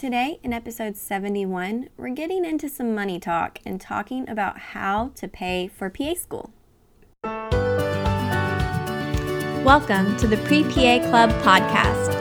[0.00, 5.28] Today, in episode 71, we're getting into some money talk and talking about how to
[5.28, 6.54] pay for PA school.
[9.62, 12.14] Welcome to the Pre PA Club podcast.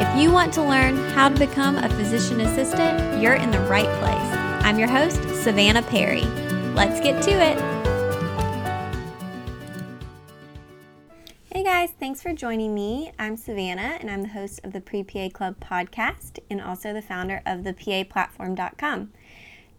[0.00, 3.84] If you want to learn how to become a physician assistant, you're in the right
[4.00, 4.64] place.
[4.64, 6.24] I'm your host, Savanna Perry.
[6.72, 7.75] Let's get to it.
[11.78, 13.12] Guys, thanks for joining me.
[13.18, 17.02] I'm Savanna, and I'm the host of the Pre PA Club podcast and also the
[17.02, 19.12] founder of the PAplatform.com.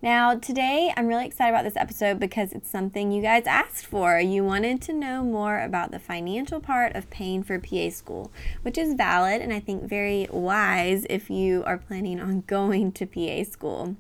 [0.04, 4.20] Now, today I'm really excited about this episode because it's something you guys asked for.
[4.20, 8.78] You wanted to know more about the financial part of paying for PA school, which
[8.78, 13.44] is valid and I think very wise if you are planning on going to PA
[13.50, 13.96] school.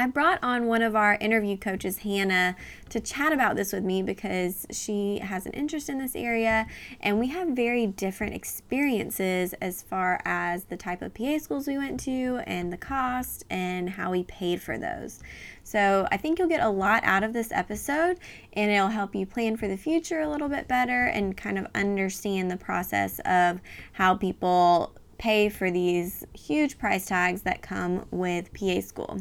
[0.00, 2.56] I brought on one of our interview coaches, Hanna,
[2.88, 6.66] to chat about this with me because she has an interest in this area
[7.02, 11.76] and we have very different experiences as far as the type of PA schools we
[11.76, 15.20] went to and the cost and how we paid for those.
[15.64, 18.20] So I think you'll get a lot out of this episode
[18.54, 21.66] and it'll help you plan for the future a little bit better and kind of
[21.74, 23.60] understand the process of
[23.92, 29.20] how people pay for these huge price tags that come with PA school.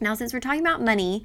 [0.00, 1.24] Now, since we're talking about money,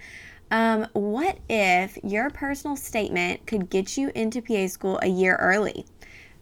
[0.49, 5.85] um, what if your personal statement could get you into PA school a year early?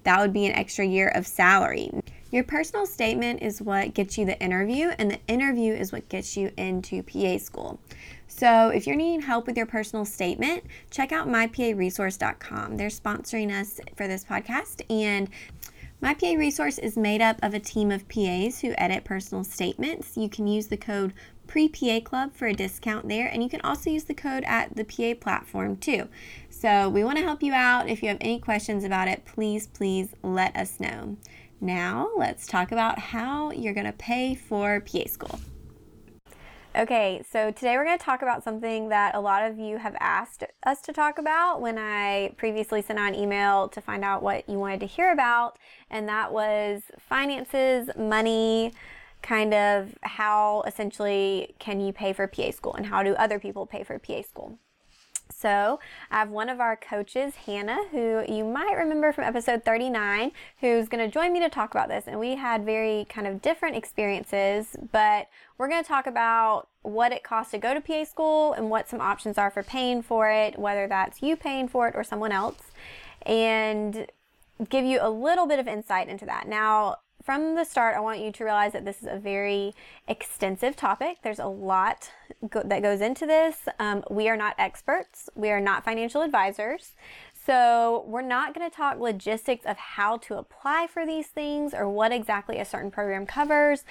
[0.03, 1.91] That would be an extra year of salary.
[2.31, 6.37] Your personal statement is what gets you the interview, and the interview is what gets
[6.37, 7.79] you into PA school.
[8.27, 12.77] So, if you're needing help with your personal statement, check out myparesource.com.
[12.77, 15.29] They're sponsoring us for this podcast, and
[16.01, 20.15] my PA Resource is made up of a team of PAs who edit personal statements.
[20.15, 21.13] You can use the code
[21.49, 24.85] pre-PA Club for a discount there, and you can also use the code at the
[24.85, 26.07] PA platform too.
[26.49, 27.89] So we want to help you out.
[27.89, 31.17] If you have any questions about it, please, please let us know.
[31.59, 35.39] Now let's talk about how you're going to pay for PA school.
[36.75, 39.95] Okay, so today we're going to talk about something that a lot of you have
[39.99, 44.21] asked us to talk about when I previously sent out an email to find out
[44.21, 45.57] what you wanted to hear about,
[45.89, 48.71] and that was finances, money,
[49.21, 53.65] kind of how essentially can you pay for PA school and how do other people
[53.65, 54.57] pay for PA school.
[55.31, 60.31] So, I have one of our coaches, Hanna, who you might remember from episode 39,
[60.59, 62.05] who's going to join me to talk about this.
[62.07, 67.11] And we had very kind of different experiences, but we're going to talk about what
[67.11, 70.29] it costs to go to PA school and what some options are for paying for
[70.29, 72.71] it, whether that's you paying for it or someone else,
[73.21, 74.07] and
[74.67, 76.47] give you a little bit of insight into that.
[76.47, 79.73] Now, from the start, I want you to realize that this is a very
[80.07, 81.17] extensive topic.
[81.21, 82.11] There's a lot
[82.49, 83.67] go- that goes into this.
[83.77, 86.93] Um, we are not experts, we are not financial advisors.
[87.45, 91.89] So, we're not going to talk logistics of how to apply for these things or
[91.89, 93.85] what exactly a certain program covers.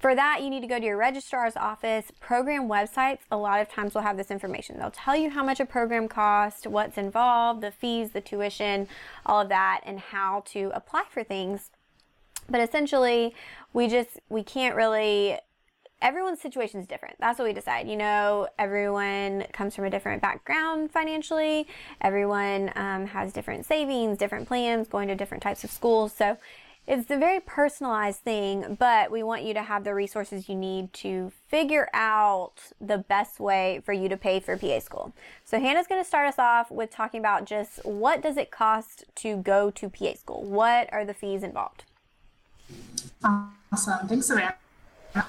[0.00, 2.10] For that, you need to go to your registrar's office.
[2.18, 4.78] Program websites, a lot of times, will have this information.
[4.78, 8.88] They'll tell you how much a program costs, what's involved, the fees, the tuition,
[9.24, 11.70] all of that, and how to apply for things
[12.48, 13.34] but essentially,
[13.72, 15.38] we just we can't really
[16.00, 17.16] everyone's situation is different.
[17.18, 17.88] That's what we decide.
[17.88, 21.66] You know, everyone comes from a different background financially.
[22.00, 26.12] Everyone um, has different savings, different plans, going to different types of schools.
[26.12, 26.38] So
[26.86, 30.92] it's a very personalized thing, but we want you to have the resources you need
[30.94, 35.12] to figure out the best way for you to pay for PA school.
[35.44, 39.04] So Hanna's going to start us off with talking about just what does it cost
[39.16, 40.42] to go to PA school?
[40.44, 41.84] What are the fees involved?
[43.24, 44.08] Awesome.
[44.08, 44.54] Thanks, Savanna.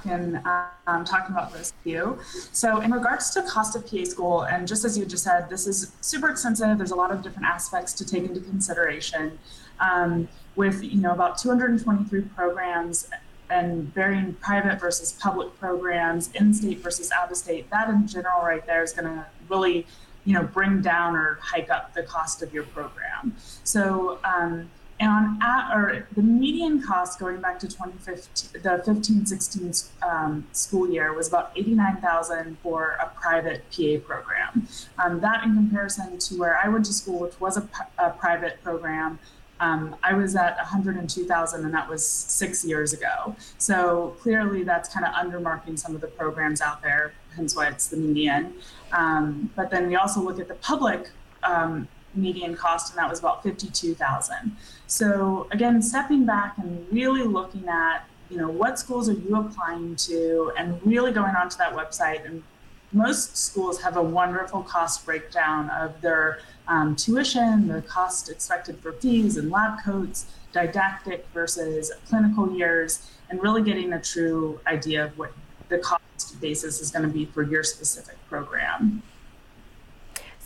[0.06, 0.42] And
[0.88, 2.20] um, talking about this you.
[2.52, 5.66] So, in regards to cost of PA school, and just as you just said, this
[5.66, 6.78] is super expensive.
[6.78, 9.40] There's a lot of different aspects to take into consideration.
[9.80, 13.10] Um, with you know about 223 programs
[13.50, 18.92] and varying private versus public programs, in-state versus out-of-state, that in general right there is
[18.92, 19.88] going to really
[20.26, 23.36] you know bring down or hike up the cost of your program.
[23.64, 24.20] So.
[24.24, 24.70] Um,
[25.00, 30.90] and at, or the median cost going back to 2015, the 15 16 um, school
[30.90, 34.68] year was about 89,000 for a private PA program.
[34.98, 38.62] Um, that in comparison to where I went to school, which was a, a private
[38.62, 39.20] program,
[39.62, 43.36] um, I was at 102,000 and that was six years ago.
[43.58, 47.88] So clearly that's kind of undermarking some of the programs out there, hence why it's
[47.88, 48.54] the median.
[48.92, 51.10] Um, but then we also look at the public
[51.44, 54.56] um, median cost, and that was about 52,000.
[54.88, 59.96] So again, stepping back and really looking at, you know, what schools are you applying
[59.98, 62.44] to, and really going onto that website and
[62.92, 68.94] most schools have a wonderful cost breakdown of their um, tuition, the cost expected for
[68.94, 75.18] fees and lab coats, didactic versus clinical years, and really getting a true idea of
[75.18, 75.32] what
[75.70, 79.04] the cost basis is going to be for your specific program.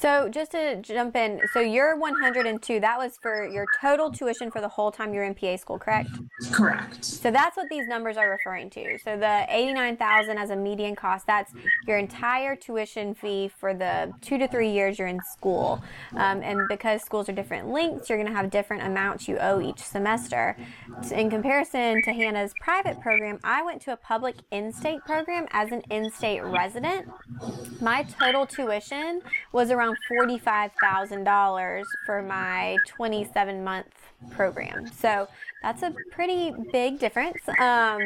[0.03, 4.59] So just to jump in, so your 102, that was for your total tuition for
[4.59, 6.09] the whole time you're in PA school, correct?
[6.51, 7.05] Correct.
[7.05, 8.97] So that's what these numbers are referring to.
[9.01, 11.53] So the 89,000 as a median cost, that's
[11.87, 15.81] your entire tuition fee for the two to three years you're in school.
[16.17, 19.61] Um, and because schools are different lengths, you're going to have different amounts you owe
[19.61, 20.57] each semester.
[21.13, 25.81] In comparison to Hanna's private program, I went to a public in-state program as an
[25.89, 27.09] in-state resident.
[27.79, 29.21] My total tuition
[29.53, 33.87] was around around $45,000 for my 27 month
[34.31, 34.87] program.
[34.87, 35.27] So
[35.61, 37.37] that's a pretty big difference.
[37.59, 38.01] Um,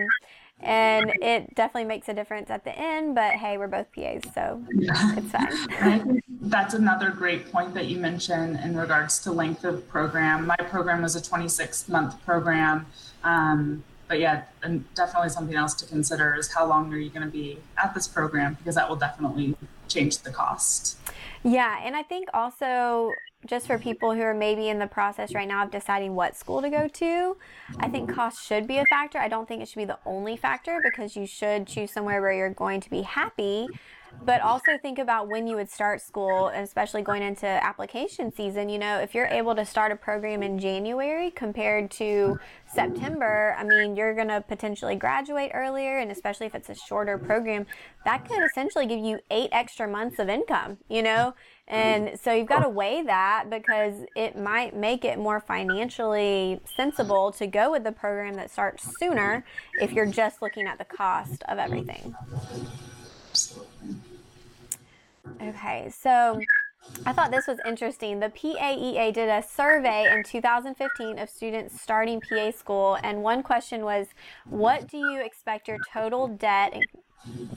[0.59, 4.63] and it definitely makes a difference at the end, but hey, we're both PAs, so
[4.69, 6.21] it's fine.
[6.41, 10.47] That's another great point that you mentioned in regards to length of program.
[10.47, 12.87] My program was a 26 month program.
[13.23, 17.25] Um, but yeah, and definitely something else to consider is how long are you going
[17.25, 19.55] to be at this program because that will definitely
[19.87, 20.97] change the cost.
[21.43, 23.11] Yeah, and I think also
[23.45, 26.61] just for people who are maybe in the process right now of deciding what school
[26.61, 27.37] to go to,
[27.79, 29.19] I think cost should be a factor.
[29.19, 32.33] I don't think it should be the only factor because you should choose somewhere where
[32.33, 33.67] you're going to be happy
[34.23, 38.69] but also think about when you would start school, especially going into application season.
[38.69, 42.39] You know, if you're able to start a program in January compared to
[42.73, 47.17] September, I mean, you're going to potentially graduate earlier, and especially if it's a shorter
[47.17, 47.65] program,
[48.05, 51.33] that could essentially give you eight extra months of income, you know?
[51.67, 57.33] And so you've got to weigh that because it might make it more financially sensible
[57.33, 59.45] to go with the program that starts sooner
[59.81, 62.15] if you're just looking at the cost of everything.
[65.41, 66.39] Okay, so
[67.05, 68.19] I thought this was interesting.
[68.19, 73.83] The PAEA did a survey in 2015 of students starting PA school, and one question
[73.83, 74.07] was,
[74.45, 76.73] What do you expect your total debt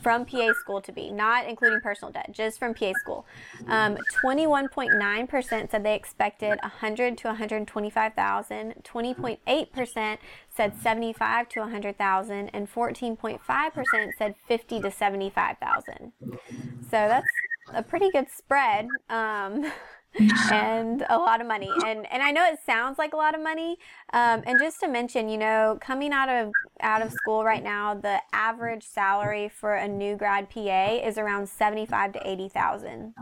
[0.03, 1.11] from PA school to be?
[1.11, 3.27] Not including personal debt, just from PA school.
[3.67, 8.75] Um, 21.9% said they expected 100 to 125,000.
[8.83, 10.19] 20.8%
[10.49, 16.13] said 75 to 100,000, and 14.5% said 50 to 75,000.
[16.21, 17.27] So that's
[17.73, 18.89] a pretty good spread.
[19.09, 19.71] Um,
[20.19, 21.71] and a lot of money.
[21.87, 23.79] And and I know it sounds like a lot of money.
[24.13, 27.95] Um, and just to mention, you know, coming out of out of school right now,
[27.95, 33.15] the average salary for a new grad PA is around seventy five to eighty thousand.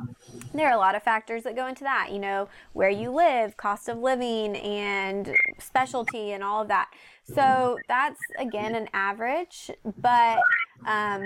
[0.55, 2.09] There are a lot of factors that go into that.
[2.13, 6.91] You know, where you live, cost of living, and specialty, and all of that.
[7.35, 9.71] So that's again an average,
[10.01, 10.39] but.
[10.87, 11.25] Um,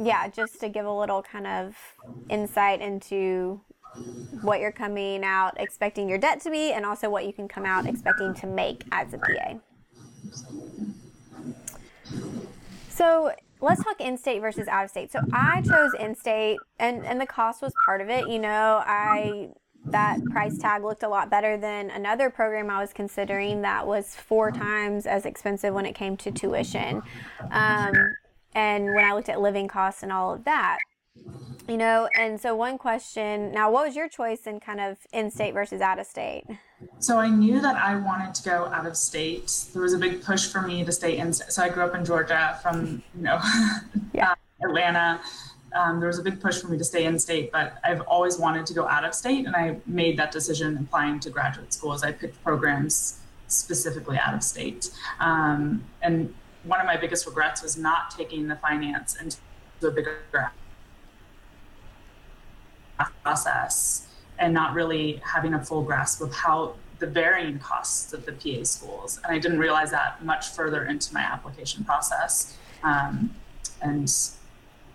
[0.00, 1.76] yeah, just to give a little kind of
[2.28, 3.60] insight into
[4.42, 7.64] what you're coming out expecting your debt to be and also what you can come
[7.64, 9.54] out expecting to make as a PA.
[12.88, 15.12] So let's talk in-state versus out-of-state.
[15.12, 18.28] So I chose in-state and, and the cost was part of it.
[18.28, 19.50] You know, I
[19.86, 24.14] that price tag looked a lot better than another program I was considering that was
[24.14, 27.02] four times as expensive when it came to tuition.
[27.50, 27.94] Um,
[28.54, 30.78] and when I looked at living costs and all of that.
[31.70, 35.30] You know, and so one question now, what was your choice in kind of in
[35.30, 36.44] state versus out of state?
[36.98, 39.66] So I knew that I wanted to go out of state.
[39.72, 41.32] There was a big push for me to stay in.
[41.32, 43.38] So I grew up in Georgia from, you know,
[44.12, 44.32] yeah.
[44.32, 45.20] uh, Atlanta.
[45.76, 48.36] Um, there was a big push for me to stay in state, but I've always
[48.36, 49.46] wanted to go out of state.
[49.46, 52.02] And I made that decision applying to graduate schools.
[52.02, 54.90] I picked programs specifically out of state.
[55.20, 59.36] Um, and one of my biggest regrets was not taking the finance into
[59.86, 60.18] a bigger
[63.22, 64.06] process
[64.38, 68.64] and not really having a full grasp of how the varying costs of the PA
[68.64, 69.20] schools.
[69.24, 72.56] And I didn't realize that much further into my application process.
[72.82, 73.34] Um,
[73.82, 74.10] and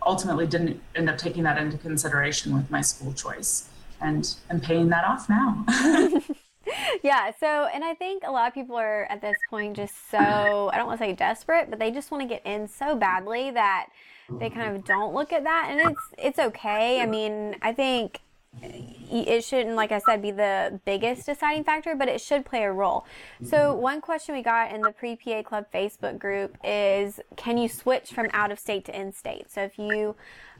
[0.05, 3.69] ultimately didn't end up taking that into consideration with my school choice
[4.01, 5.65] and I'm paying that off now.
[7.03, 7.31] yeah.
[7.39, 10.77] So, and I think a lot of people are at this point just so, I
[10.77, 13.87] don't want to say desperate, but they just want to get in so badly that
[14.29, 15.67] they kind of don't look at that.
[15.69, 17.01] And it's, it's okay.
[17.01, 18.21] I mean, I think
[18.61, 22.63] eh, it shouldn't, like I said, be the biggest deciding factor, but it should play
[22.63, 23.05] a role.
[23.43, 27.69] So, one question we got in the Pre PA Club Facebook group is can you
[27.69, 29.51] switch from out of state to in state?
[29.51, 30.15] So, if you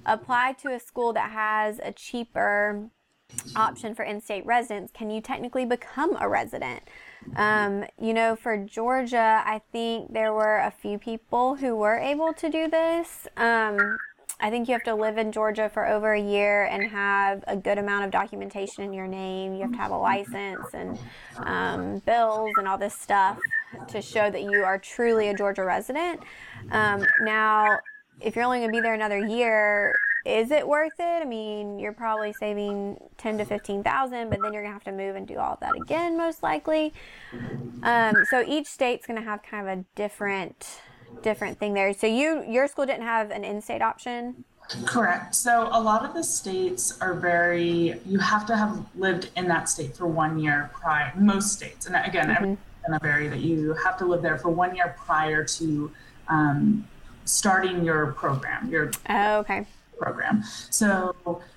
[0.06, 2.90] apply to a school that has a cheaper
[3.56, 6.84] option for in-state residents, can you technically become a resident?
[7.36, 12.34] Um, you know, for Georgia, I think there were a few people who were able
[12.34, 13.28] to do this.
[13.38, 13.98] Um,
[14.40, 17.56] I think you have to live in Georgia for over a year and have a
[17.56, 19.56] good amount of documentation in your name.
[19.56, 21.00] You have to have a license and
[21.38, 23.40] um, bills and all this stuff
[23.88, 26.20] to show that you are truly a Georgia resident.
[26.72, 27.80] Um, now,
[28.20, 31.22] if you're only going to be there another year, is it worth it?
[31.22, 34.92] I mean, you're probably saving ten to fifteen thousand, but then you're gonna have to
[34.92, 36.94] move and do all of that again, most likely.
[37.84, 40.80] Um, so each state's gonna have kind of a different
[41.22, 41.94] different thing there.
[41.94, 44.44] So you your school didn't have an in-state option.
[44.86, 45.36] Correct.
[45.36, 48.00] So a lot of the states are very.
[48.06, 51.14] You have to have lived in that state for one year prior.
[51.16, 52.94] Most states, and again, mm-hmm.
[52.94, 55.92] to vary that you have to live there for one year prior to
[56.30, 56.88] um,
[57.26, 58.68] starting your program.
[58.72, 59.68] Your oh, okay
[59.98, 60.44] program.
[60.70, 61.16] So,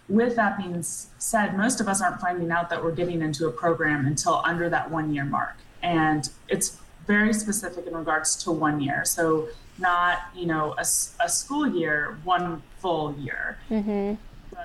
[0.08, 3.50] with that being said, most of us aren't finding out that we're getting into a
[3.50, 5.56] program until under that one year mark.
[5.82, 9.04] And it's very specific in regards to one year.
[9.04, 10.82] So, not, you know, a,
[11.20, 13.58] a school year, one full year.
[13.70, 14.14] Mm-hmm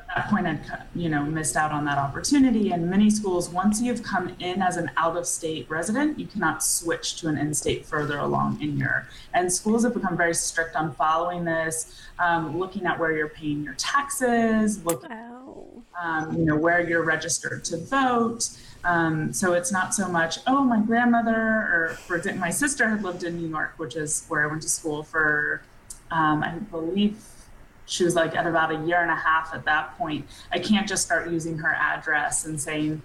[0.09, 0.59] at that point I'd
[0.95, 2.71] you know missed out on that opportunity.
[2.71, 7.27] And many schools, once you've come in as an out-of-state resident, you cannot switch to
[7.27, 9.07] an in-state further along in your.
[9.33, 13.63] And schools have become very strict on following this, um, looking at where you're paying
[13.63, 15.83] your taxes, looking, oh.
[16.01, 18.49] um, you know, where you're registered to vote.
[18.83, 23.23] Um, so it's not so much, oh, my grandmother, or for my sister had lived
[23.23, 25.61] in New York, which is where I went to school for,
[26.11, 27.17] um, I believe
[27.85, 30.25] she was like at about a year and a half at that point.
[30.51, 33.01] I can't just start using her address and saying,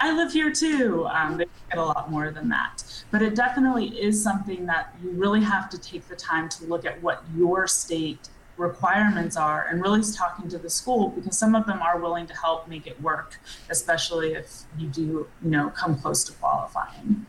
[0.00, 1.06] I live here too.
[1.06, 2.82] Um, they get a lot more than that.
[3.10, 6.84] But it definitely is something that you really have to take the time to look
[6.84, 11.64] at what your state requirements are and really talking to the school because some of
[11.66, 13.38] them are willing to help make it work,
[13.70, 15.02] especially if you do,
[15.42, 17.24] you know, come close to qualifying.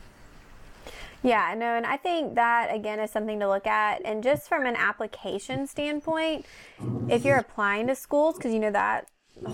[1.22, 4.02] Yeah, no, and I think that again is something to look at.
[4.06, 6.46] And just from an application standpoint,
[7.10, 9.10] if you're applying to schools, because you know that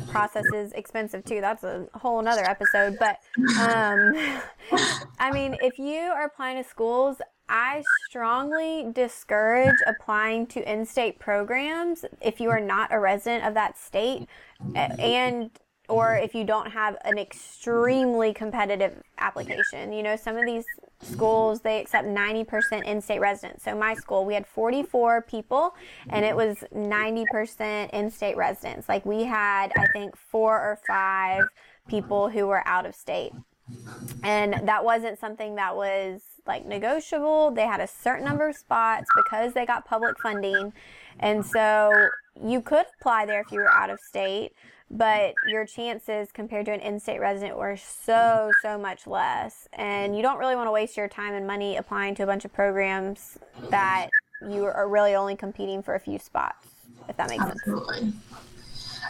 [0.08, 1.42] process is expensive too.
[1.42, 2.98] That's a whole another episode.
[3.00, 3.20] But
[3.60, 4.14] um,
[5.20, 7.18] I mean, if you are applying to schools,
[7.48, 13.54] I strongly discourage applying to in state programs if you are not a resident of
[13.54, 14.28] that state
[14.76, 15.52] and
[15.88, 16.24] or mm-hmm.
[16.24, 19.92] if you don't have an extremely competitive application.
[19.92, 20.66] You know, some of these
[21.02, 23.64] schools they accept 90% in-state residents.
[23.64, 25.76] So my school, we had 44 people
[26.10, 26.48] and it mm-hmm.
[26.48, 28.90] was 90% in-state residents.
[28.90, 31.44] Like we had I think 4 or 5
[31.88, 33.32] people who were out of state.
[34.24, 37.52] And that wasn't something that was like negotiable.
[37.52, 40.72] They had a certain number of spots because they got public funding.
[41.20, 41.92] And so
[42.44, 44.54] you could apply there if you were out of state
[44.92, 50.22] but your chances compared to an in-state resident were so so much less and you
[50.22, 53.38] don't really want to waste your time and money applying to a bunch of programs
[53.70, 54.10] that
[54.48, 56.68] you are really only competing for a few spots
[57.10, 58.00] if that makes Absolutely.
[58.00, 58.16] sense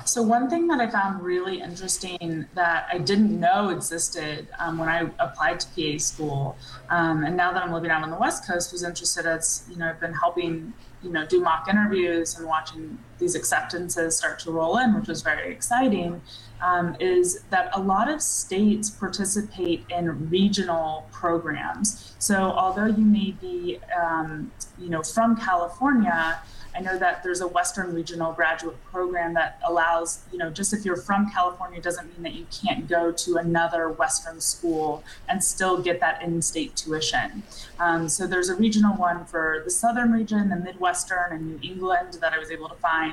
[0.03, 4.87] so one thing that I found really interesting that I didn't know existed um, when
[4.87, 6.57] I applied to PA school,
[6.89, 9.77] um, and now that I'm living out on the West Coast, was interested as you
[9.77, 14.51] know I've been helping you know do mock interviews and watching these acceptances start to
[14.51, 16.21] roll in, which was very exciting.
[16.61, 22.15] Um, is that a lot of states participate in regional programs.
[22.17, 26.39] So although you may be, um, you know, from California,
[26.75, 30.83] I know that there's a Western Regional Graduate Program that allows, you know, just if
[30.83, 35.81] you're from California doesn't mean that you can't go to another Western school and still
[35.81, 37.43] get that in state tuition.
[37.79, 42.17] Um, so there's a regional one for the Southern region, the Midwestern, and New England
[42.19, 43.04] that I was able to find.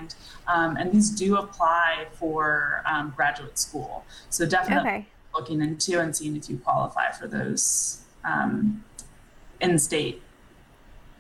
[0.47, 4.05] Um, and these do apply for um, graduate school.
[4.31, 5.07] So definitely okay.
[5.35, 8.85] looking into and seeing if you qualify for those um,
[9.61, 10.23] in state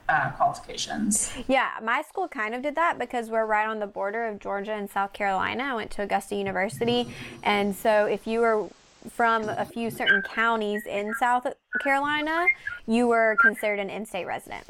[0.08, 1.32] uh, qualifications.
[1.48, 4.72] Yeah, my school kind of did that because we're right on the border of Georgia
[4.72, 5.64] and South Carolina.
[5.64, 7.12] I went to Augusta University,
[7.42, 8.68] and so if you were
[9.10, 11.46] from a few certain counties in South
[11.82, 12.46] Carolina,
[12.86, 14.64] you were considered an in-state resident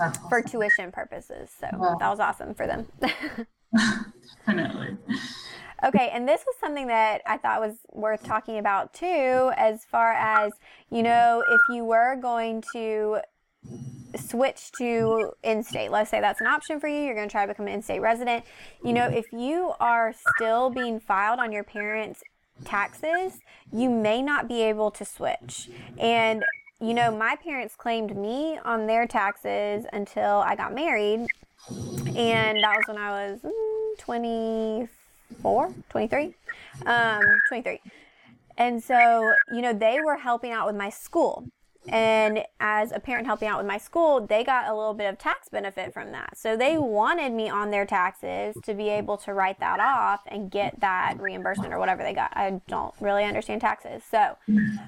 [0.00, 0.28] awesome.
[0.28, 1.50] for tuition purposes.
[1.58, 2.86] So that was awesome for them.
[4.46, 4.96] Definitely.
[5.84, 10.12] Okay, and this was something that I thought was worth talking about too, as far
[10.12, 10.52] as,
[10.90, 13.18] you know, if you were going to
[14.16, 17.52] switch to in-state let's say that's an option for you you're going to try to
[17.52, 18.44] become an in-state resident
[18.84, 22.22] you know if you are still being filed on your parents
[22.64, 23.38] taxes
[23.72, 26.44] you may not be able to switch and
[26.82, 31.26] you know my parents claimed me on their taxes until i got married
[32.16, 36.34] and that was when i was mm, 24 23
[36.86, 37.80] um, 23
[38.58, 41.44] and so you know they were helping out with my school
[41.88, 45.18] and as a parent helping out with my school, they got a little bit of
[45.18, 46.38] tax benefit from that.
[46.38, 50.50] So they wanted me on their taxes to be able to write that off and
[50.50, 52.36] get that reimbursement or whatever they got.
[52.36, 54.02] I don't really understand taxes.
[54.08, 54.36] So,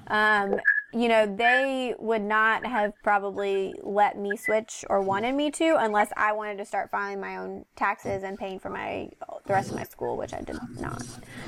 [0.07, 0.55] um,
[0.95, 6.09] you know, they would not have probably let me switch or wanted me to unless
[6.15, 9.09] I wanted to start filing my own taxes and paying for my
[9.45, 11.03] the rest of my school, which I did not.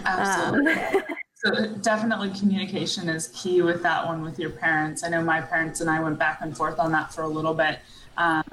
[0.05, 0.73] Absolutely.
[0.73, 5.05] Um, so definitely communication is key with that one with your parents.
[5.05, 7.53] I know my parents and I went back and forth on that for a little
[7.53, 7.79] bit.
[8.17, 8.43] Um,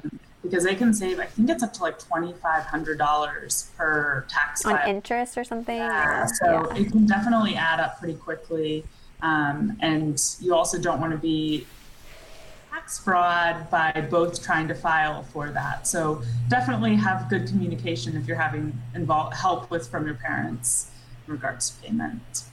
[0.43, 4.87] because they can save, I think it's up to like $2,500 per tax on file.
[4.87, 5.75] interest or something.
[5.75, 6.81] Yeah, so yeah.
[6.81, 8.85] it can definitely add up pretty quickly.
[9.21, 11.65] Um, and you also don't want to be
[12.69, 15.87] tax fraud by both trying to file for that.
[15.87, 20.91] So definitely have good communication if you're having involve, help with from your parents
[21.25, 22.43] in regards to payment.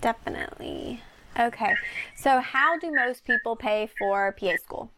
[0.00, 1.00] Definitely.
[1.38, 1.74] Okay.
[2.16, 4.90] So how do most people pay for PA school?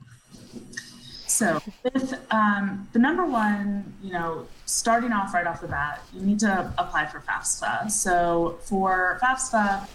[1.27, 6.23] So, with um, the number one, you know, starting off right off the bat, you
[6.23, 7.89] need to apply for FAFSA.
[7.89, 9.87] So, for FAFSA,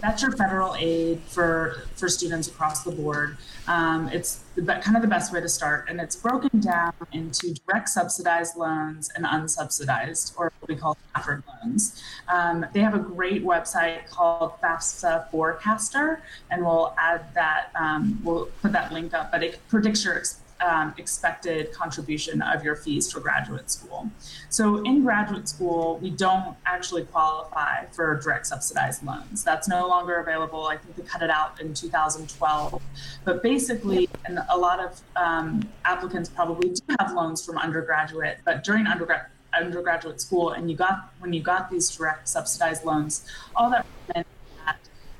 [0.00, 3.36] that's your federal aid for for students across the board.
[3.68, 7.54] Um, it's the, kind of the best way to start, and it's broken down into
[7.66, 12.02] direct subsidized loans and unsubsidized, or what we call Stafford loans.
[12.28, 17.70] Um, they have a great website called FAFSA Forecaster, and we'll add that.
[17.74, 20.14] Um, we'll put that link up, but it predicts your
[20.60, 24.10] um, expected contribution of your fees for graduate school.
[24.48, 29.44] So in graduate school, we don't actually qualify for direct subsidized loans.
[29.44, 30.66] That's no longer available.
[30.66, 32.82] I think they cut it out in 2012.
[33.24, 38.64] But basically, and a lot of um, applicants probably do have loans from undergraduate, but
[38.64, 43.26] during undergrad undergraduate school and you got when you got these direct subsidized loans
[43.56, 44.26] all that meant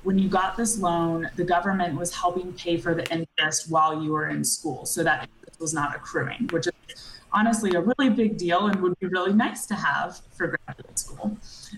[0.02, 4.12] when you got this loan, the government was helping pay for the interest while you
[4.12, 4.86] were in school.
[4.86, 8.98] So that interest was not accruing, which is honestly a really big deal and would
[8.98, 11.36] be really nice to have for graduate school.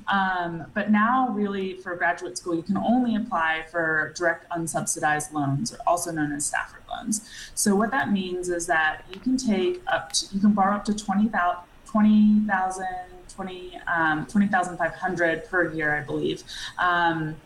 [0.08, 5.74] Um, but now, really, for graduate school, you can only apply for direct unsubsidized loans,
[5.86, 7.28] also known as Stafford loans.
[7.54, 10.84] So, what that means is that you can take up to, you can borrow up
[10.86, 11.56] to 20,000.
[11.84, 12.86] 20,000
[13.34, 16.42] 20, um, 20,500 per year, I believe.
[16.78, 17.36] Um,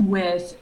[0.00, 0.56] with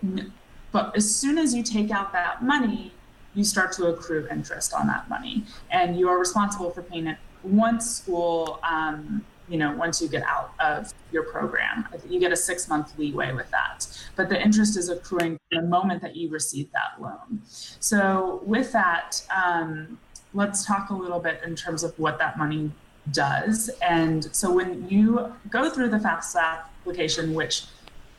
[0.72, 2.92] but as soon as you take out that money
[3.36, 5.44] you start to accrue interest on that money.
[5.70, 10.24] And you are responsible for paying it once school um, you know once you get
[10.24, 11.86] out of your program.
[12.08, 13.86] You get a six month leeway with that.
[14.16, 17.42] But the interest is accruing the moment that you receive that loan.
[17.44, 19.98] So with that um,
[20.34, 22.72] let's talk a little bit in terms of what that money
[23.12, 23.70] does.
[23.86, 27.66] And so when you go through the FAFSA application which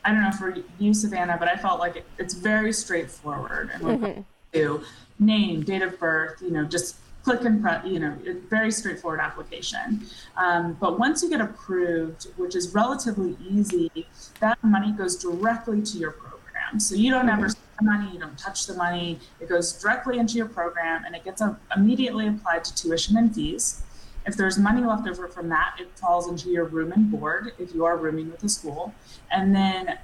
[0.08, 3.82] I don't know for you, Savanna, but I felt like it, it's very straightforward and
[3.82, 4.20] mm-hmm.
[4.54, 4.82] to
[5.18, 8.16] name, date of birth, you know, just click and press, you know,
[8.48, 10.06] very straightforward application.
[10.38, 14.06] Um, but once you get approved, which is relatively easy,
[14.40, 16.80] that money goes directly to your program.
[16.80, 17.40] So you don't mm-hmm.
[17.40, 19.18] ever spend the money, you don't touch the money.
[19.40, 23.34] It goes directly into your program and it gets a, immediately applied to tuition and
[23.34, 23.82] fees.
[24.28, 27.74] If there's money left over from that, it falls into your room and board if
[27.74, 28.94] you are rooming with a school.
[29.30, 29.98] And then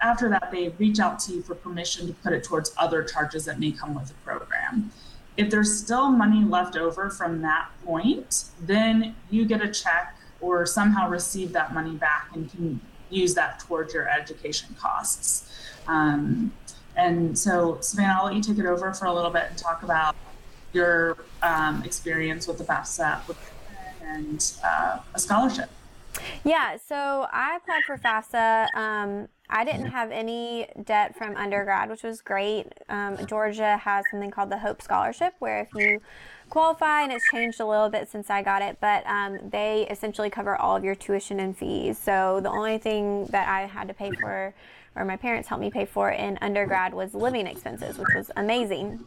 [0.00, 3.44] after that, they reach out to you for permission to put it towards other charges
[3.44, 4.90] that may come with the program.
[5.36, 10.66] If there's still money left over from that point, then you get a check or
[10.66, 15.48] somehow receive that money back and can use that towards your education costs.
[15.86, 16.52] Um,
[16.96, 19.84] and so, Savanna, I'll let you take it over for a little bit and talk
[19.84, 20.16] about
[20.72, 23.20] your um, experience with the FAFSA
[24.02, 25.70] and uh, a scholarship.
[26.44, 28.74] Yeah, so I applied for FAFSA.
[28.74, 32.66] Um, I didn't have any debt from undergrad, which was great.
[32.88, 36.00] Um, Georgia has something called the Hope Scholarship, where if you
[36.48, 40.30] qualify, and it's changed a little bit since I got it, but um, they essentially
[40.30, 41.98] cover all of your tuition and fees.
[41.98, 44.54] So the only thing that I had to pay for,
[44.94, 49.04] or my parents helped me pay for in undergrad, was living expenses, which was amazing.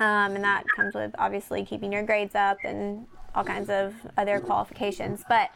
[0.00, 4.40] Um, and that comes with obviously keeping your grades up and all kinds of other
[4.40, 5.24] qualifications.
[5.28, 5.50] But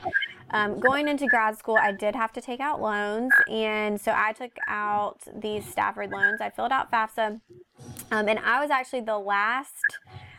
[0.51, 3.33] um, going into grad school, I did have to take out loans.
[3.51, 6.41] And so I took out these Stafford loans.
[6.41, 7.41] I filled out FAFSA.
[8.11, 9.75] Um, and I was actually the last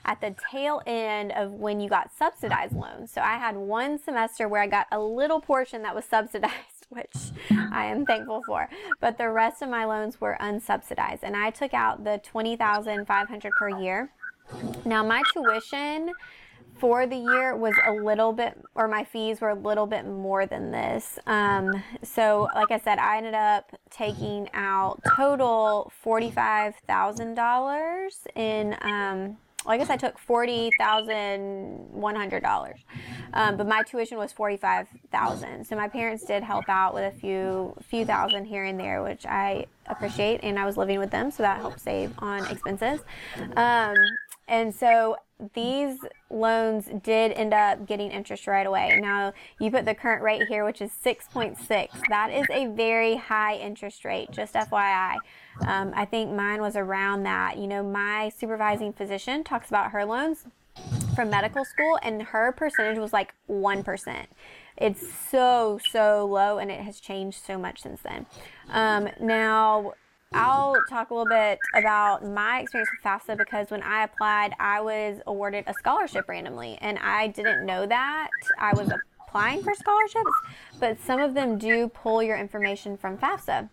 [0.05, 3.11] at the tail end of when you got subsidized loans.
[3.11, 7.15] So I had one semester where I got a little portion that was subsidized, which
[7.49, 8.69] I am thankful for.
[8.99, 11.19] But the rest of my loans were unsubsidized.
[11.23, 14.11] And I took out the 20500 per year.
[14.85, 16.11] Now my tuition
[16.83, 20.45] for the year was a little bit, or my fees were a little bit more
[20.45, 21.17] than this.
[21.27, 28.75] Um, so, like I said, I ended up taking out total forty-five thousand dollars in.
[28.81, 32.81] Um, well, I guess I took forty thousand one hundred dollars,
[33.33, 35.65] um, but my tuition was forty five thousand.
[35.65, 39.25] So my parents did help out with a few few thousand here and there, which
[39.25, 42.99] I appreciate, and I was living with them, so that helped save on expenses.
[43.55, 43.95] Um,
[44.49, 45.15] and so
[45.53, 45.97] these
[46.29, 48.99] loans did end up getting interest right away.
[49.01, 51.89] Now, you put the current rate here, which is 6.6.
[52.09, 55.15] That is a very high interest rate, just FYI.
[55.67, 57.57] Um, I think mine was around that.
[57.57, 60.45] You know, my supervising physician talks about her loans
[61.15, 64.25] from medical school, and her percentage was like 1%.
[64.77, 68.25] It's so, so low, and it has changed so much since then.
[68.69, 69.93] Um, now,
[70.33, 74.81] I'll talk a little bit about my experience with FAFSA because when I applied, I
[74.81, 78.29] was awarded a scholarship randomly, and I didn't know that.
[78.59, 78.91] I was
[79.27, 80.31] applying for scholarships,
[80.79, 83.69] but some of them do pull your information from FAFSA.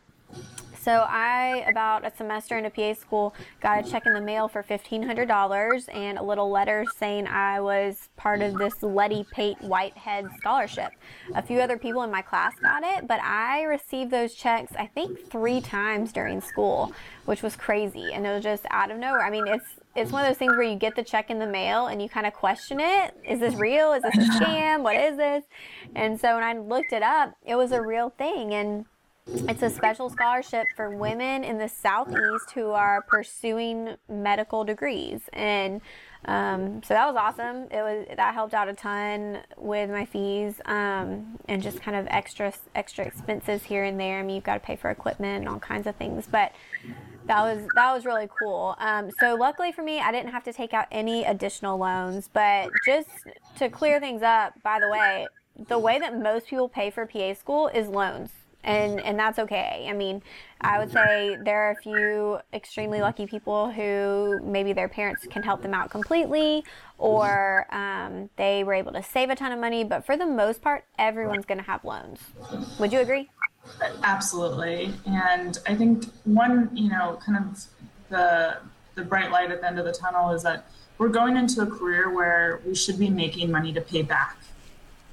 [0.82, 4.62] So I, about a semester into PA school, got a check in the mail for
[4.62, 10.92] $1,500 and a little letter saying I was part of this Letty Pate Whitehead scholarship.
[11.34, 14.86] A few other people in my class got it, but I received those checks, I
[14.86, 16.92] think, three times during school,
[17.26, 18.14] which was crazy.
[18.14, 19.22] And it was just out of nowhere.
[19.22, 19.66] I mean, it's
[19.96, 22.08] it's one of those things where you get the check in the mail and you
[22.08, 23.12] kind of question it.
[23.28, 23.92] Is this real?
[23.92, 24.82] Is this a scam?
[24.82, 25.44] What is this?
[25.96, 28.54] And so when I looked it up, it was a real thing.
[28.54, 28.84] And
[29.26, 35.80] it's a special scholarship for women in the southeast who are pursuing medical degrees, and
[36.24, 37.68] um, so that was awesome.
[37.70, 42.06] It was that helped out a ton with my fees um, and just kind of
[42.10, 44.18] extra extra expenses here and there.
[44.18, 46.52] I mean, you've got to pay for equipment and all kinds of things, but
[47.26, 48.74] that was that was really cool.
[48.78, 52.28] Um, so luckily for me, I didn't have to take out any additional loans.
[52.32, 53.08] But just
[53.58, 55.26] to clear things up, by the way,
[55.68, 58.30] the way that most people pay for PA school is loans
[58.64, 59.86] and and that's okay.
[59.88, 60.22] I mean,
[60.60, 65.42] I would say there are a few extremely lucky people who maybe their parents can
[65.42, 66.64] help them out completely,
[66.98, 69.84] or um, they were able to save a ton of money.
[69.84, 72.20] But for the most part, everyone's going to have loans.
[72.78, 73.30] Would you agree?
[74.02, 77.64] Absolutely, and I think one, you know, kind of
[78.10, 78.58] the
[78.94, 80.66] the bright light at the end of the tunnel is that
[80.98, 84.36] we're going into a career where we should be making money to pay back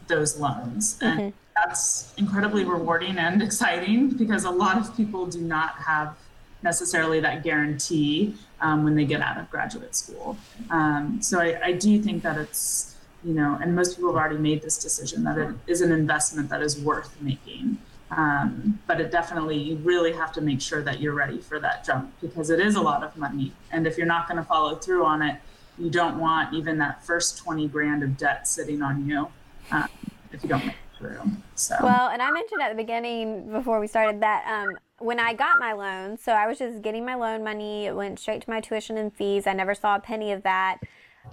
[0.08, 1.00] those loans.
[1.00, 6.16] Mm-hmm that's incredibly rewarding and exciting because a lot of people do not have
[6.64, 10.38] necessarily that guarantee um, when they get out of graduate school.
[10.70, 14.40] Um, so I, I, do think that it's, you know, and most people have already
[14.40, 17.78] made this decision that it is an investment that is worth making.
[18.10, 21.86] Um, but it definitely, you really have to make sure that you're ready for that
[21.86, 23.52] jump because it is a lot of money.
[23.72, 25.40] And if you're not going to follow through on it,
[25.78, 29.28] you don't want even that first 20 grand of debt sitting on you
[29.72, 29.88] uh,
[30.32, 31.20] if you don't make through.
[31.56, 35.34] So well, and I mentioned at the beginning before we started that um, when I
[35.34, 37.86] got my loan, so I was just getting my loan money.
[37.86, 39.48] It went straight to my tuition and fees.
[39.48, 40.80] I never saw a penny of that.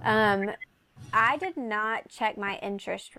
[0.03, 0.51] Um,
[1.13, 3.13] I did not check my interest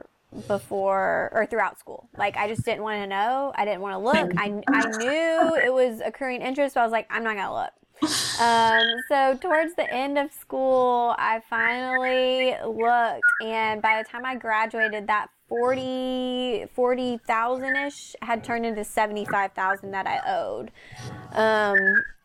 [0.47, 2.09] before or throughout school.
[2.17, 3.53] Like I just didn't want to know.
[3.55, 4.33] I didn't want to look.
[4.37, 7.73] I, I knew it was accruing interest, but I was like, I'm not gonna look.
[8.03, 14.37] Um, so towards the end of school, I finally looked, and by the time I
[14.37, 20.73] graduated, that 40 40,000 ish had turned into 75,000 that I owed.
[21.33, 21.79] Um,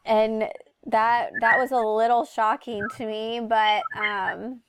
[0.05, 0.49] and
[0.88, 4.62] that that was a little shocking to me, but um,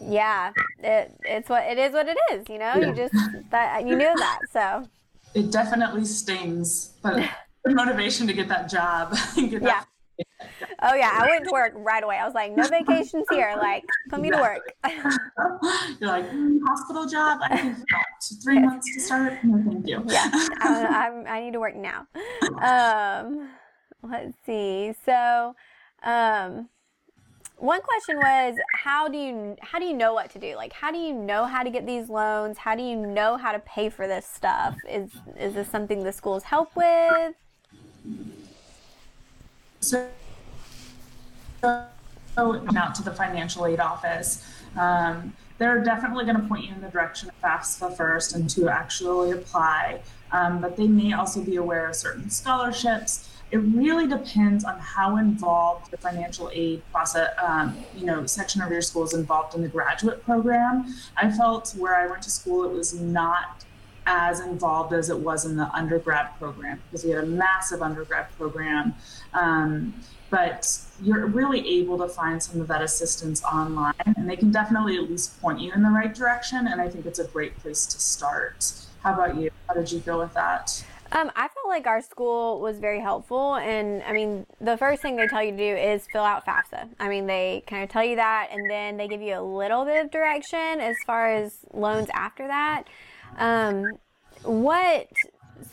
[0.00, 2.74] yeah, it it's what it is what it is, you know?
[2.74, 2.88] Yeah.
[2.88, 3.14] You just
[3.50, 4.40] that you knew that.
[4.52, 4.88] So
[5.34, 7.28] it definitely stings, but
[7.66, 9.16] motivation to get that job.
[9.36, 9.86] get that
[10.82, 12.16] Oh yeah, I went to work right away.
[12.16, 13.54] I was like, no vacations here.
[13.58, 14.72] Like, put me to work.
[16.00, 17.40] You're like mm, hospital job.
[17.42, 17.76] I think
[18.42, 19.32] three months to start.
[19.42, 20.04] No, thank you.
[20.06, 22.06] Yeah, I, I, need to work now.
[22.62, 23.48] Um,
[24.02, 24.94] let's see.
[25.04, 25.54] So,
[26.04, 26.68] um,
[27.56, 30.54] one question was how do you how do you know what to do?
[30.54, 32.58] Like, how do you know how to get these loans?
[32.58, 34.76] How do you know how to pay for this stuff?
[34.88, 37.34] Is is this something the schools help with?
[39.80, 40.08] So,
[41.56, 44.44] out to the financial aid office.
[44.76, 48.68] Um, they're definitely going to point you in the direction of FAFSA first and to
[48.68, 53.28] actually apply, um, but they may also be aware of certain scholarships.
[53.50, 58.70] It really depends on how involved the financial aid process, um, you know, section of
[58.70, 60.94] your school is involved in the graduate program.
[61.16, 63.64] I felt where I went to school, it was not
[64.08, 68.26] as involved as it was in the undergrad program because we had a massive undergrad
[68.38, 68.94] program.
[69.34, 69.94] Um,
[70.30, 74.96] but you're really able to find some of that assistance online, and they can definitely
[74.96, 76.66] at least point you in the right direction.
[76.66, 78.72] And I think it's a great place to start.
[79.02, 79.50] How about you?
[79.68, 80.84] How did you feel with that?
[81.12, 85.16] Um, I felt like our school was very helpful, and I mean, the first thing
[85.16, 86.88] they tell you to do is fill out FAFSA.
[87.00, 89.86] I mean, they kind of tell you that, and then they give you a little
[89.86, 92.84] bit of direction as far as loans after that.
[93.36, 93.98] Um,
[94.42, 95.08] what?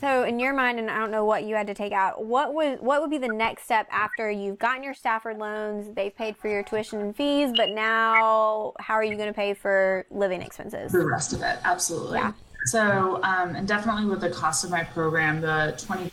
[0.00, 2.24] So, in your mind, and I don't know what you had to take out.
[2.24, 5.94] What would what would be the next step after you've gotten your Stafford loans?
[5.94, 9.54] They've paid for your tuition and fees, but now how are you going to pay
[9.54, 10.92] for living expenses?
[10.92, 12.18] The rest of it, absolutely.
[12.18, 12.32] Yeah.
[12.64, 16.10] So, um, and definitely with the cost of my program, the 20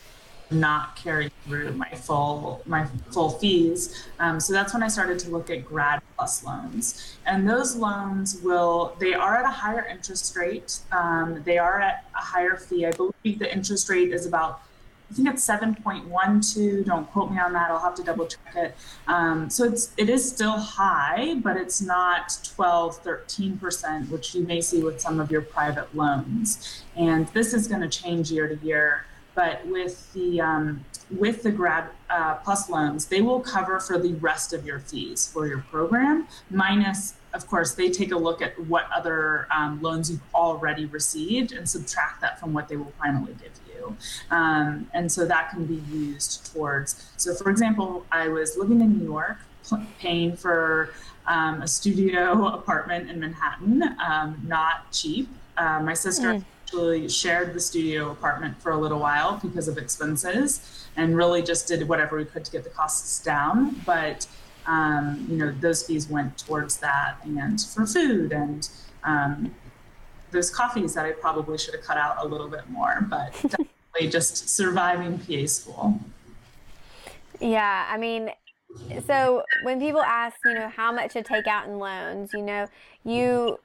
[0.53, 4.05] not carry through my full my full fees.
[4.19, 8.41] Um, so that's when I started to look at grad plus loans, and those loans
[8.41, 10.79] will they are at a higher interest rate.
[10.91, 12.85] Um, they are at a higher fee.
[12.85, 14.61] I believe the interest rate is about
[15.13, 16.85] I think it's 7.12.
[16.85, 17.69] Don't quote me on that.
[17.69, 18.75] I'll have to double check it.
[19.05, 24.43] Um, so it's it is still high, but it's not 12, 13 percent, which you
[24.43, 26.83] may see with some of your private loans.
[26.95, 29.05] And this is going to change year to year.
[29.35, 34.13] But with the um, with the grad uh, plus loans, they will cover for the
[34.15, 38.59] rest of your fees for your program, minus, of course, they take a look at
[38.67, 43.35] what other um, loans you've already received and subtract that from what they will finally
[43.41, 43.95] give you.
[44.31, 47.11] Um, and so that can be used towards.
[47.17, 49.37] So, for example, I was living in New York,
[49.99, 50.93] paying for
[51.25, 55.27] um, a studio apartment in Manhattan, um, not cheap.
[55.57, 56.43] Uh, my sister mm.
[56.63, 61.67] Actually shared the studio apartment for a little while because of expenses and really just
[61.67, 63.81] did whatever we could to get the costs down.
[63.85, 64.27] But
[64.65, 68.69] um, you know, those fees went towards that and for food and
[69.03, 69.53] um,
[70.31, 74.09] those coffees that I probably should have cut out a little bit more, but definitely
[74.09, 75.99] just surviving PA school.
[77.41, 78.31] Yeah, I mean,
[79.05, 82.67] so when people ask, you know, how much to take out in loans, you know,
[83.03, 83.59] you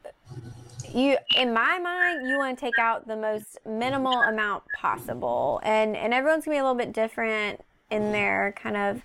[0.98, 5.96] you in my mind you want to take out the most minimal amount possible and
[5.96, 9.02] and everyone's gonna be a little bit different in their kind of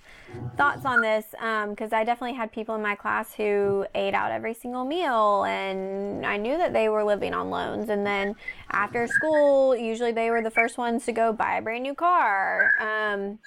[0.57, 4.31] thoughts on this because um, I definitely had people in my class who ate out
[4.31, 7.89] every single meal, and I knew that they were living on loans.
[7.89, 8.35] And then
[8.71, 12.71] after school, usually they were the first ones to go buy a brand new car.
[12.79, 13.39] Um,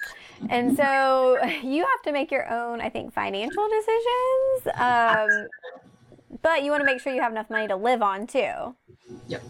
[0.49, 4.75] and so you have to make your own, I think, financial decisions.
[4.75, 5.47] Um,
[6.41, 8.75] but you want to make sure you have enough money to live on too.
[9.27, 9.43] Yep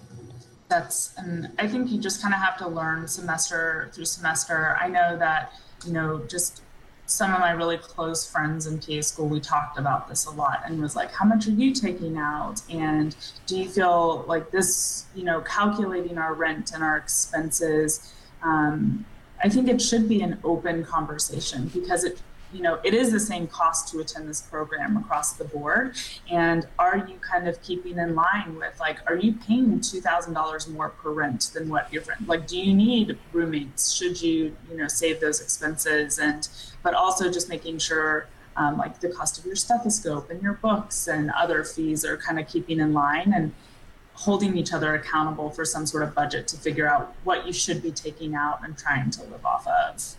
[0.70, 4.86] that's and i think you just kind of have to learn semester through semester i
[4.90, 5.54] know that
[5.86, 6.62] you know, just
[7.06, 10.62] some of my really close friends in PA school, we talked about this a lot
[10.66, 12.62] and was like, how much are you taking out?
[12.70, 18.14] And do you feel like this, you know, calculating our rent and our expenses?
[18.44, 19.06] Um,
[19.42, 22.22] I think it should be an open conversation because it
[22.54, 25.96] you know, it is the same cost to attend this program across the board.
[26.32, 30.34] And are you kind of keeping in line with like, are you paying two thousand
[30.34, 32.28] dollars more per rent than what your friend?
[32.28, 33.92] Like, do you need roommates?
[33.92, 36.20] Should you, you know, save those expenses?
[36.20, 36.48] And
[36.84, 38.28] but also just making sure.
[38.60, 42.40] Um, like the cost of your stethoscope and your books and other fees are kind
[42.40, 43.54] of keeping in line and
[44.16, 47.84] holding each other accountable for some sort of budget to figure out what you should
[47.84, 50.16] be taking out and trying to live off of.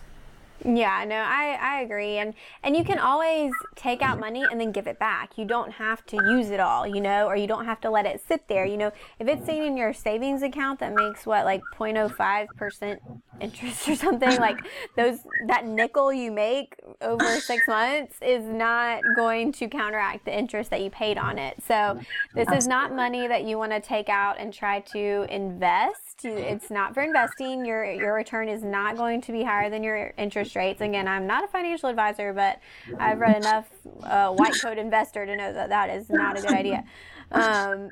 [0.65, 2.17] Yeah, no, I, I agree.
[2.17, 5.37] And and you can always take out money and then give it back.
[5.37, 8.05] You don't have to use it all, you know, or you don't have to let
[8.05, 8.65] it sit there.
[8.65, 12.99] You know, if it's sitting in your savings account that makes what like 0.05%
[13.41, 14.57] interest or something, like
[14.95, 20.69] those that nickel you make over 6 months is not going to counteract the interest
[20.69, 21.61] that you paid on it.
[21.67, 21.99] So,
[22.33, 26.25] this is not money that you want to take out and try to invest.
[26.25, 27.65] It's not for investing.
[27.65, 30.81] Your your return is not going to be higher than your interest interest rates.
[30.81, 32.59] Again, I'm not a financial advisor, but
[32.99, 33.65] I've read enough
[34.03, 36.83] uh, white coat investor to know that that is not a good idea.
[37.31, 37.89] Um,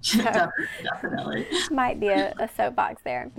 [0.00, 0.22] so
[0.82, 3.30] definitely, Might be a, a soapbox there.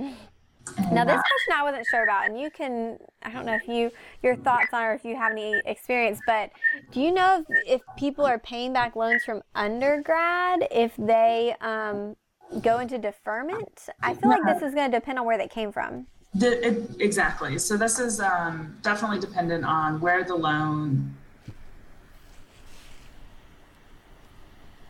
[0.91, 3.91] Now, this question I wasn't sure about, and you can, I don't know if you,
[4.23, 6.51] your thoughts on or if you have any experience, but
[6.91, 12.15] do you know if, if people are paying back loans from undergrad if they um,
[12.61, 13.87] go into deferment?
[14.01, 16.07] I feel like this is going to depend on where they came from.
[16.35, 17.57] The, it, exactly.
[17.57, 21.15] So this is um, definitely dependent on where the loan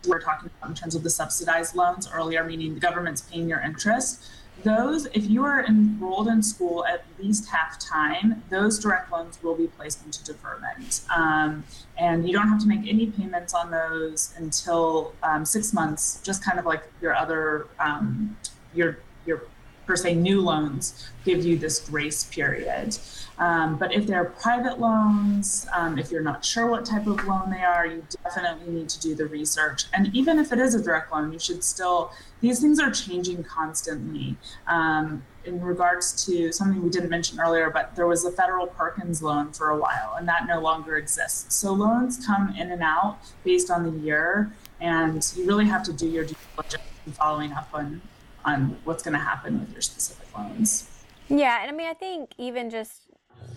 [0.07, 3.59] we're talking about in terms of the subsidized loans earlier, meaning the government's paying your
[3.59, 4.29] interest.
[4.63, 9.55] Those, if you are enrolled in school at least half time, those direct loans will
[9.55, 11.01] be placed into deferment.
[11.15, 11.63] Um,
[11.97, 16.43] and you don't have to make any payments on those until um, six months, just
[16.43, 18.37] kind of like your other, um,
[18.73, 19.43] your your
[19.85, 22.97] per se new loans give you this grace period.
[23.39, 27.49] Um, but if they're private loans, um, if you're not sure what type of loan
[27.49, 29.85] they are, you definitely need to do the research.
[29.93, 33.43] And even if it is a direct loan, you should still, these things are changing
[33.43, 34.35] constantly.
[34.67, 39.23] Um, in regards to something we didn't mention earlier, but there was a federal Perkins
[39.23, 41.55] loan for a while, and that no longer exists.
[41.55, 45.93] So loans come in and out based on the year, and you really have to
[45.93, 48.01] do your due diligence in following up on
[48.45, 50.89] on what's going to happen with your specific loans.
[51.27, 53.08] Yeah, and I mean, I think even just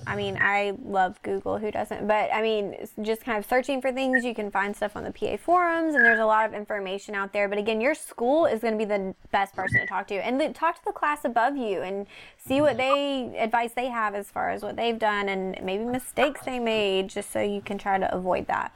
[0.06, 1.58] I mean, I love Google.
[1.58, 2.06] Who doesn't?
[2.06, 5.12] But I mean, just kind of searching for things, you can find stuff on the
[5.12, 7.48] PA forums, and there's a lot of information out there.
[7.48, 10.40] But again, your school is going to be the best person to talk to, and
[10.40, 14.30] the, talk to the class above you and see what they advice they have as
[14.30, 17.98] far as what they've done and maybe mistakes they made, just so you can try
[17.98, 18.72] to avoid that.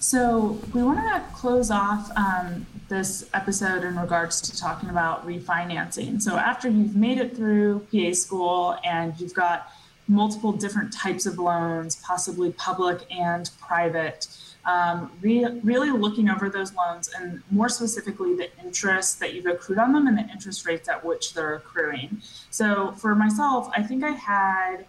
[0.00, 6.20] So we want to close off um, this episode in regards to talking about refinancing.
[6.20, 9.72] So after you've made it through PA school and you've got
[10.08, 14.26] multiple different types of loans, possibly public and private.
[14.64, 19.78] Um, re- really looking over those loans and more specifically the interest that you've accrued
[19.78, 22.22] on them and the interest rates at which they're accruing.
[22.50, 24.84] So for myself, I think I had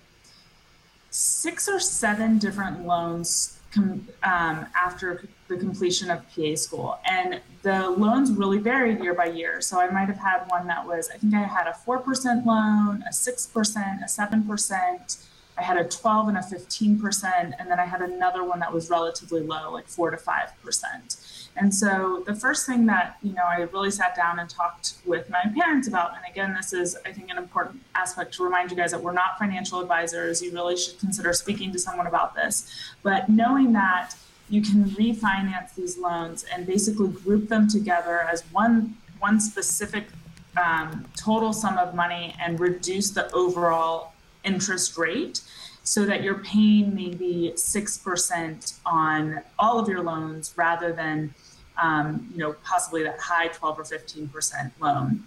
[1.10, 7.00] six or seven different loans com- um, after the completion of PA school.
[7.06, 9.62] And the loans really varied year by year.
[9.62, 13.04] So I might have had one that was, I think I had a 4% loan,
[13.08, 15.28] a 6%, a 7%.
[15.56, 18.90] I had a 12 and a 15%, and then I had another one that was
[18.90, 21.23] relatively low, like 4 to 5%.
[21.56, 25.30] And so the first thing that, you know, I really sat down and talked with
[25.30, 28.78] my parents about, and again, this is, I think, an important aspect to remind you
[28.78, 30.42] guys that we're not financial advisors.
[30.42, 32.94] You really should consider speaking to someone about this.
[33.04, 34.16] But knowing that
[34.50, 40.08] you can refinance these loans and basically group them together as one one specific
[40.58, 44.14] um, total sum of money and reduce the overall
[44.44, 45.40] interest rate
[45.84, 51.34] so that you're paying maybe 6% on all of your loans rather than
[51.82, 55.24] um, you know possibly that high 12 or 15% loan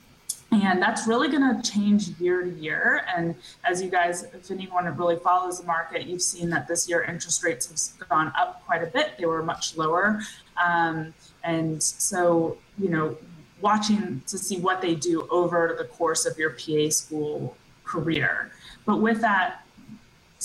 [0.52, 3.04] and that's really going to change year to year.
[3.14, 7.02] And as you guys, if anyone really follows the market, you've seen that this year
[7.02, 9.18] interest rates have gone up quite a bit.
[9.18, 10.20] They were much lower.
[10.64, 13.16] Um, and so, you know,
[13.60, 18.52] watching to see what they do over the course of your PA school career.
[18.84, 19.65] But with that,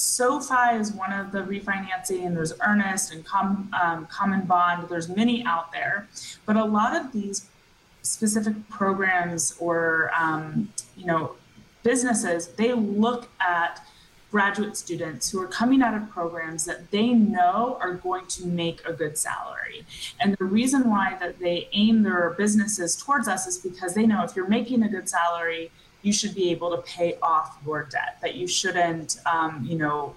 [0.01, 4.89] SoFi is one of the refinancing, and there's Earnest and Com, um, CommonBond.
[4.89, 6.07] There's many out there,
[6.45, 7.47] but a lot of these
[8.01, 11.35] specific programs or um, you know
[11.83, 13.85] businesses they look at
[14.31, 18.81] graduate students who are coming out of programs that they know are going to make
[18.87, 19.85] a good salary
[20.19, 24.23] and the reason why that they aim their businesses towards us is because they know
[24.23, 28.17] if you're making a good salary you should be able to pay off your debt
[28.21, 30.15] that you shouldn't um, you know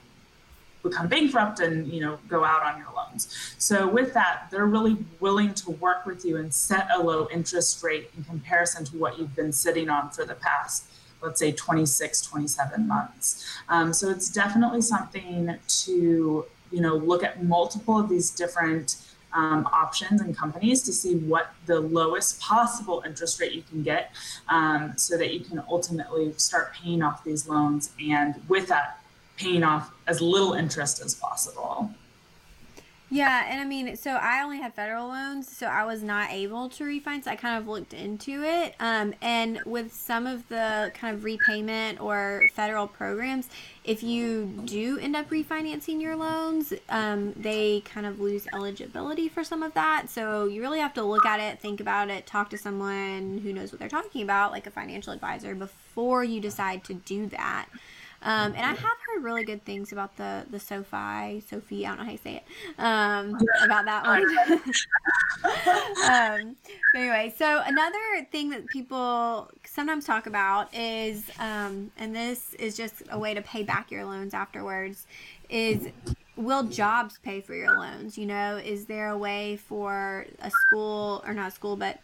[0.83, 3.55] become bankrupt and you know go out on your loans.
[3.59, 7.83] So with that they're really willing to work with you and set a low interest
[7.83, 10.87] rate in comparison to what you've been sitting on for the past
[11.23, 13.47] let's say 26 27 months.
[13.69, 18.97] Um, so it's definitely something to you know look at multiple of these different
[19.35, 24.11] um, options and companies to see what the lowest possible interest rate you can get
[24.49, 29.01] um, so that you can ultimately start paying off these loans and with that
[29.37, 31.91] paying off as little interest as possible.
[33.11, 36.69] Yeah, and I mean, so I only had federal loans, so I was not able
[36.71, 37.27] to refinance.
[37.27, 42.01] I kind of looked into it, um, and with some of the kind of repayment
[42.01, 43.49] or federal programs,
[43.85, 49.45] if you do end up refinancing your loans, um, they kind of lose eligibility for
[49.45, 50.09] some of that.
[50.09, 53.53] So you really have to look at it, think about it, talk to someone who
[53.53, 57.67] knows what they're talking about, like a financial advisor, before you decide to do that.
[58.25, 61.99] Um, and I have heard really good things about the the SoFi, Sophie, I don't
[61.99, 62.45] know how you say it,
[62.79, 64.25] um, about that one.
[66.11, 66.57] um,
[66.95, 73.03] anyway, so another thing that people sometimes talk about is, um, and this is just
[73.11, 75.07] a way to pay back your loans afterwards,
[75.51, 75.89] is
[76.37, 78.17] will jobs pay for your loans?
[78.17, 81.99] You know, is there a way for a school or not a school, but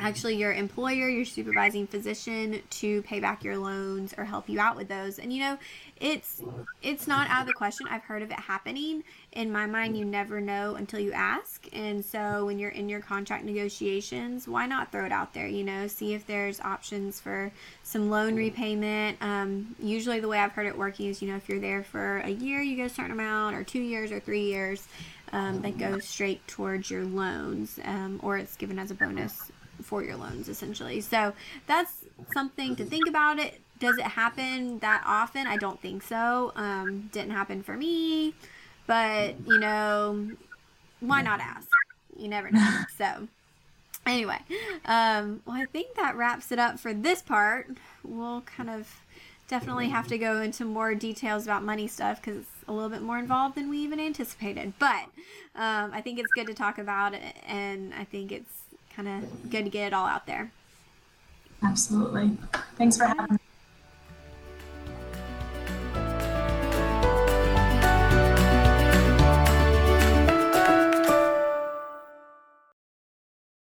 [0.00, 4.76] actually your employer, your supervising physician to pay back your loans or help you out
[4.76, 5.18] with those.
[5.18, 5.58] And you know,
[6.00, 6.40] it's
[6.82, 7.86] it's not out of the question.
[7.90, 9.02] I've heard of it happening.
[9.32, 11.66] In my mind, you never know until you ask.
[11.72, 15.64] And so when you're in your contract negotiations, why not throw it out there, you
[15.64, 17.50] know, see if there's options for
[17.82, 19.18] some loan repayment.
[19.20, 22.18] Um, usually the way I've heard it working is, you know, if you're there for
[22.18, 24.86] a year, you get a certain amount or 2 years or 3 years
[25.32, 29.50] um, that goes straight towards your loans, um, or it's given as a bonus
[29.82, 31.00] for your loans essentially.
[31.00, 31.32] So
[31.66, 31.92] that's
[32.32, 33.38] something to think about.
[33.38, 35.46] It does it happen that often?
[35.46, 36.52] I don't think so.
[36.56, 38.34] Um, didn't happen for me,
[38.86, 40.28] but you know,
[41.00, 41.68] why not ask?
[42.16, 42.82] You never know.
[42.96, 43.28] So
[44.06, 44.38] anyway,
[44.84, 47.68] um, well, I think that wraps it up for this part.
[48.02, 49.00] We'll kind of
[49.46, 53.18] definitely have to go into more details about money stuff because a little bit more
[53.18, 54.74] involved than we even anticipated.
[54.78, 55.04] But
[55.54, 58.62] um, I think it's good to talk about it, and I think it's
[58.94, 60.52] kind of good to get it all out there.
[61.62, 62.36] Absolutely.
[62.76, 63.38] Thanks for having me.